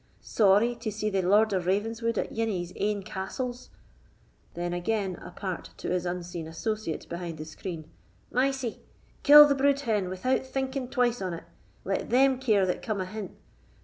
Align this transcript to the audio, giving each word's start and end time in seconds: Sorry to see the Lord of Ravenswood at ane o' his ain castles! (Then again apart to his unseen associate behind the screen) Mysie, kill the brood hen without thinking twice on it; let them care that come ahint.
Sorry 0.23 0.73
to 0.77 0.91
see 0.91 1.11
the 1.11 1.21
Lord 1.21 1.53
of 1.53 1.67
Ravenswood 1.67 2.17
at 2.17 2.31
ane 2.35 2.49
o' 2.49 2.53
his 2.57 2.73
ain 2.75 3.03
castles! 3.03 3.69
(Then 4.55 4.73
again 4.73 5.17
apart 5.17 5.69
to 5.77 5.91
his 5.91 6.07
unseen 6.07 6.47
associate 6.47 7.07
behind 7.07 7.37
the 7.37 7.45
screen) 7.45 7.87
Mysie, 8.31 8.81
kill 9.21 9.45
the 9.47 9.53
brood 9.53 9.81
hen 9.81 10.09
without 10.09 10.43
thinking 10.43 10.87
twice 10.89 11.21
on 11.21 11.35
it; 11.35 11.43
let 11.85 12.09
them 12.09 12.39
care 12.39 12.65
that 12.65 12.81
come 12.81 12.99
ahint. 12.99 13.37